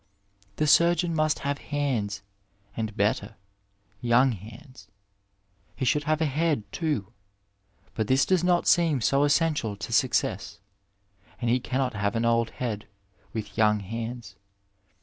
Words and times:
The 0.55 0.65
surgeon 0.65 1.13
must 1.13 1.37
have 1.45 1.59
hands, 1.59 2.23
and 2.75 2.97
better, 2.97 3.35
young 4.01 4.31
hands. 4.31 4.87
He 5.75 5.85
should 5.85 6.05
have 6.05 6.21
a 6.21 6.25
head, 6.25 6.63
too, 6.71 7.13
but 7.93 8.07
this 8.07 8.25
does 8.25 8.43
not 8.43 8.65
seem 8.65 8.99
so 8.99 9.23
essential 9.25 9.75
to 9.77 9.93
success, 9.93 10.57
and 11.39 11.51
he 11.51 11.59
cannot 11.59 11.93
have 11.93 12.15
an 12.15 12.25
old 12.25 12.49
head 12.49 12.87
with 13.31 13.55
young 13.55 13.81
hands. 13.81 14.35